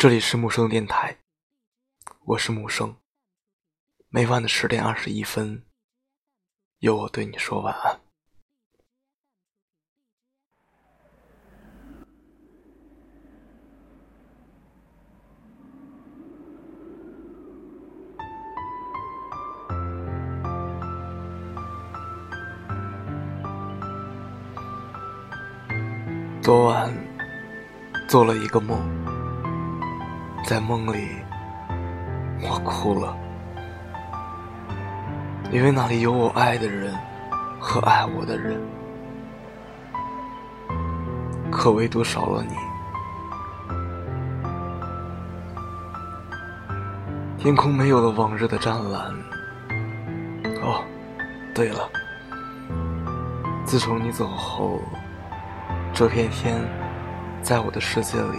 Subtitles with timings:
[0.00, 1.18] 这里是木生电台，
[2.24, 2.96] 我是木生。
[4.08, 5.62] 每晚的十点二十一分，
[6.78, 8.00] 由我对你说晚安。
[26.40, 26.90] 昨晚
[28.08, 28.99] 做了一个梦，
[30.44, 31.10] 在梦里
[32.42, 33.16] 我哭了，
[35.52, 36.92] 因为那里有我爱的人
[37.60, 38.60] 和爱我的人，
[41.50, 42.54] 可唯独少了你。
[47.38, 49.02] 天空没有了往日的湛蓝。
[50.62, 50.84] 哦，
[51.54, 51.88] 对了，
[53.64, 54.80] 自从你走后。
[55.92, 56.56] 这片天，
[57.42, 58.38] 在我的世界里，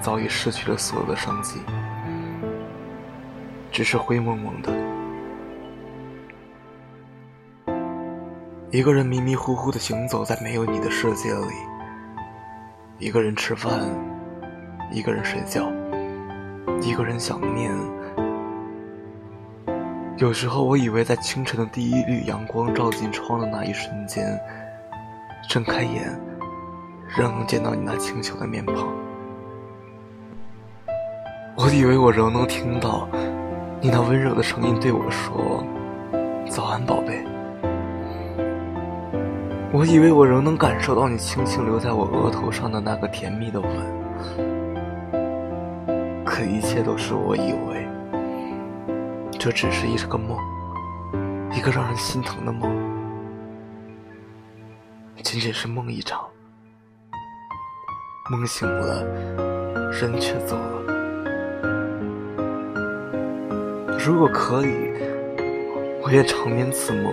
[0.00, 1.60] 早已失去了所有的生机，
[3.70, 4.72] 只是灰蒙蒙的。
[8.70, 11.54] 一个人迷迷糊糊的行走在没有你的世界里，
[12.98, 13.88] 一个人吃饭，
[14.92, 15.70] 一个人睡觉，
[16.82, 17.72] 一个人想念。
[20.18, 24.38] 有时候，我以为在清晨的第一缕阳光照进窗的那一瞬间。
[25.48, 26.20] 睁开眼，
[27.16, 29.07] 仍能见到你那清秀的面庞。
[31.60, 33.08] 我以为我仍能听到
[33.80, 35.64] 你那温柔的声音对我说
[36.48, 37.20] ：“早安，宝贝。”
[39.74, 43.68] 我以为我仍能感受到你轻轻留在我额头上的那个甜蜜的吻。
[46.24, 47.88] 可一切都是我以为，
[49.32, 50.38] 这只是一个梦，
[51.52, 52.70] 一个让人心疼的梦。
[55.24, 56.20] 仅仅是梦一场，
[58.30, 59.02] 梦醒了，
[59.90, 60.97] 人却走了。
[63.98, 64.72] 如果可以，
[66.02, 67.12] 我愿长眠此梦，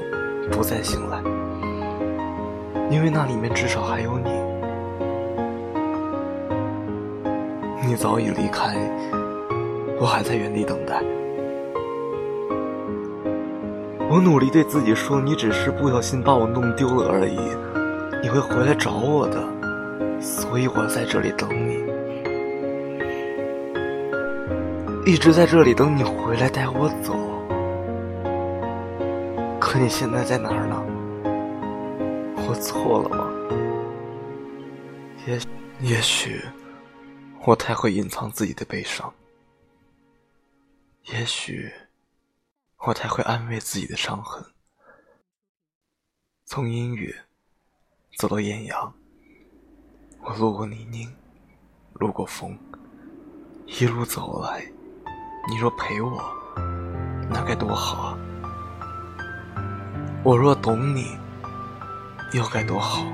[0.51, 1.17] 不再醒来，
[2.91, 4.29] 因为那里面至少还有你。
[7.87, 8.77] 你早已离开，
[9.99, 11.01] 我还在原地等待。
[14.07, 17.37] 我努力对自己说，你只是不小心把我弄丢了而已。
[18.21, 19.43] 你会回来找我的，
[20.21, 21.83] 所以我在这里等你，
[25.05, 27.13] 一直在这里等你回来带我走。
[29.59, 30.83] 可你现在在哪儿呢？
[32.47, 33.31] 我错了吗？
[35.27, 35.39] 也
[35.79, 36.41] 也许
[37.45, 39.13] 我太会隐藏自己的悲伤，
[41.03, 41.71] 也许
[42.79, 44.43] 我太会安慰自己的伤痕。
[46.45, 47.15] 从阴雨。
[48.17, 48.93] 走到艳阳，
[50.21, 51.13] 我路过泥泞，
[51.95, 52.57] 路过风，
[53.65, 54.65] 一路走来，
[55.47, 56.23] 你若陪我，
[57.29, 58.17] 那该多好啊！
[60.23, 61.15] 我若懂你，
[62.33, 63.05] 又该多好。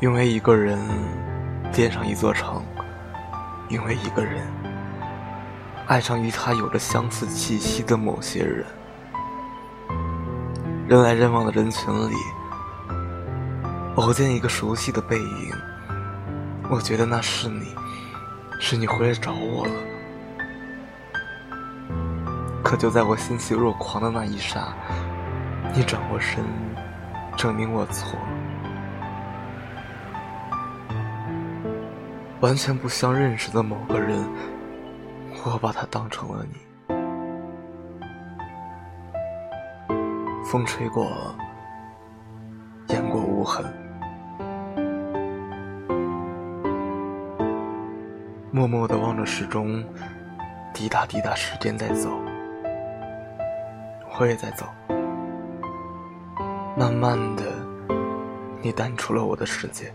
[0.00, 0.76] 因为一个人
[1.70, 2.60] 建上一座城，
[3.68, 4.44] 因为一个人
[5.86, 8.66] 爱上与他有着相似气息的某些人。
[10.88, 12.14] 人来人往的人群里，
[13.94, 15.52] 偶见一个熟悉的背影，
[16.70, 17.74] 我觉得那是你，
[18.60, 19.72] 是你回来找我了。
[22.62, 24.74] 可就在我欣喜若狂的那一刹，
[25.74, 26.44] 你转过身，
[27.38, 28.28] 证明我错了。
[32.40, 34.22] 完全不相认识的某个人，
[35.44, 36.58] 我把他当成了你。
[40.44, 41.34] 风吹过，
[42.88, 43.64] 雁过无痕。
[48.50, 49.84] 默默的望着时钟，
[50.72, 52.08] 滴答滴答，时间在走，
[54.18, 54.64] 我也在走。
[56.74, 57.44] 慢慢的，
[58.62, 59.92] 你淡出了我的世界，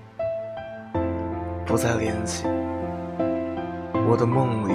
[1.65, 2.45] 不再联系，
[4.07, 4.73] 我的梦里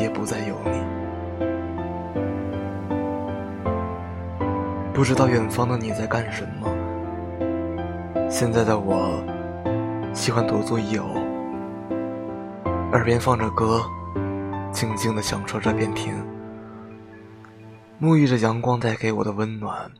[0.00, 0.82] 也不再有你。
[4.94, 6.70] 不知道远方的你在干什么。
[8.30, 9.22] 现在的我，
[10.14, 11.06] 喜欢独坐一偶，
[12.94, 13.82] 耳边放着歌，
[14.70, 16.14] 静静的享受这片天，
[18.00, 19.90] 沐浴着阳光带给我的温暖。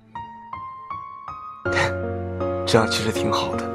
[2.64, 3.68] 这样其实挺好的。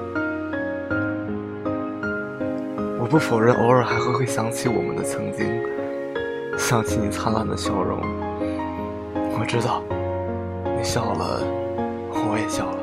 [2.97, 5.45] 我不否认，偶尔还会会想起我们的曾经，
[6.57, 7.99] 想起你灿烂的笑容。
[9.37, 9.83] 我知道。
[10.77, 11.43] 你笑了，
[12.13, 12.77] 我也笑了。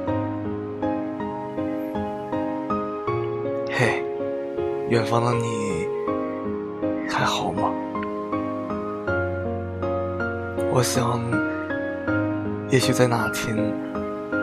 [3.73, 4.05] 嘿，
[4.91, 5.65] 远方的你
[7.16, 7.72] 还好吗？
[10.70, 11.18] 我想，
[12.68, 13.56] 也许在哪天，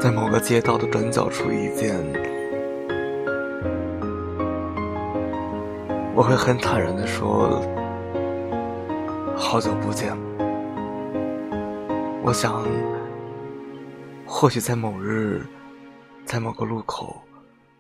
[0.01, 1.95] 在某个街道的转角处遇见，
[6.15, 7.61] 我会很坦然的说
[9.37, 10.11] ：“好久不见。”
[12.25, 12.65] 我想，
[14.25, 15.45] 或许在某日，
[16.25, 17.21] 在某个路口，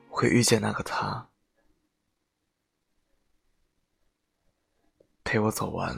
[0.07, 1.25] 会遇见那个他，
[5.33, 5.97] 陪我走完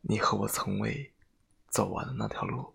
[0.00, 1.12] 你和我从未
[1.68, 2.74] 走完的那条路。